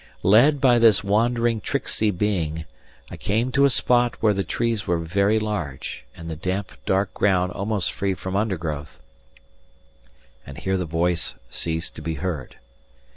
Led 0.23 0.59
by 0.59 0.79
this 0.79 1.03
wandering 1.03 1.61
tricksy 1.61 2.09
being, 2.09 2.65
I 3.11 3.17
came 3.17 3.51
to 3.51 3.65
a 3.65 3.69
spot 3.69 4.15
where 4.19 4.33
the 4.33 4.43
trees 4.43 4.87
were 4.87 4.97
very 4.97 5.37
large 5.37 6.05
and 6.15 6.27
the 6.27 6.35
damp 6.35 6.71
dark 6.87 7.13
ground 7.13 7.51
almost 7.51 7.91
free 7.93 8.15
from 8.15 8.35
undergrowth; 8.35 8.97
and 10.43 10.57
here 10.57 10.77
the 10.77 10.85
voice 10.85 11.35
ceased 11.51 11.95
to 11.97 12.01
be 12.01 12.15
heard. 12.15 12.55